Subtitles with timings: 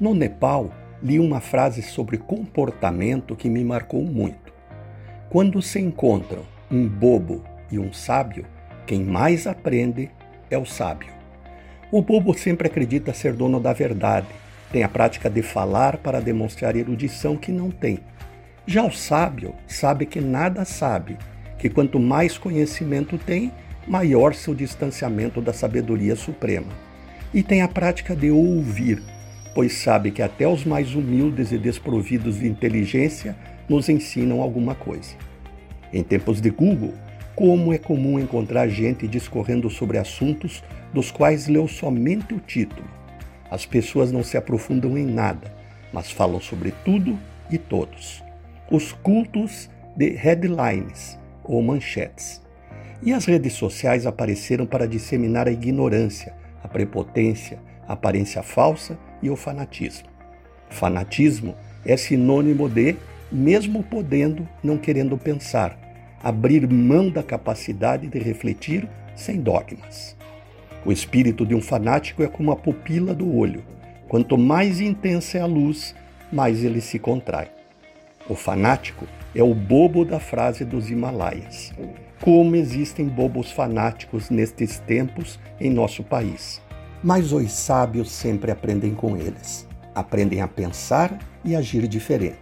[0.00, 4.50] No Nepal, li uma frase sobre comportamento que me marcou muito.
[5.28, 8.46] Quando se encontram um bobo e um sábio,
[8.86, 10.10] quem mais aprende
[10.50, 11.12] é o sábio.
[11.92, 14.28] O bobo sempre acredita ser dono da verdade,
[14.72, 17.98] tem a prática de falar para demonstrar erudição que não tem.
[18.66, 21.18] Já o sábio sabe que nada sabe,
[21.58, 23.52] que quanto mais conhecimento tem,
[23.86, 26.72] maior seu distanciamento da sabedoria suprema.
[27.34, 29.02] E tem a prática de ouvir,
[29.54, 33.36] pois sabe que até os mais humildes e desprovidos de inteligência
[33.68, 35.14] nos ensinam alguma coisa.
[35.92, 36.94] Em tempos de Google,
[37.34, 42.88] como é comum encontrar gente discorrendo sobre assuntos dos quais leu somente o título.
[43.50, 45.52] As pessoas não se aprofundam em nada,
[45.92, 47.18] mas falam sobre tudo
[47.50, 48.22] e todos.
[48.70, 52.40] Os cultos de headlines ou manchetes.
[53.02, 57.58] E as redes sociais apareceram para disseminar a ignorância, a prepotência,
[57.88, 60.08] a aparência falsa e o fanatismo.
[60.68, 62.96] Fanatismo é sinônimo de,
[63.30, 65.78] mesmo podendo, não querendo pensar,
[66.22, 70.16] abrir mão da capacidade de refletir sem dogmas.
[70.84, 73.62] O espírito de um fanático é como a pupila do olho.
[74.08, 75.94] Quanto mais intensa é a luz,
[76.32, 77.48] mais ele se contrai.
[78.28, 81.72] O fanático é o bobo da frase dos Himalaias.
[82.20, 86.60] Como existem bobos fanáticos nestes tempos em nosso país.
[87.02, 89.66] Mas os sábios sempre aprendem com eles.
[89.94, 92.38] Aprendem a pensar e agir diferente.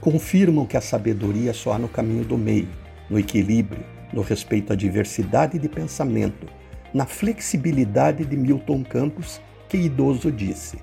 [0.00, 2.68] Confirmam que a sabedoria só há no caminho do meio,
[3.08, 6.48] no equilíbrio, no respeito à diversidade de pensamento,
[6.92, 10.78] na flexibilidade de Milton Campos, que idoso disse: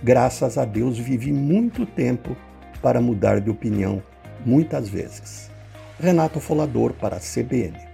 [0.00, 2.36] Graças a Deus vivi muito tempo
[2.80, 4.00] para mudar de opinião,
[4.46, 5.50] muitas vezes.
[5.98, 7.93] Renato Folador para a CBN.